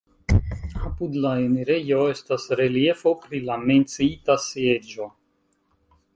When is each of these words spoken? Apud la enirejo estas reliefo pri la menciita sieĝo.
Apud 0.87 1.17
la 1.25 1.33
enirejo 1.41 1.99
estas 2.13 2.47
reliefo 2.63 3.15
pri 3.27 3.43
la 3.51 3.59
menciita 3.67 4.39
sieĝo. 4.49 5.11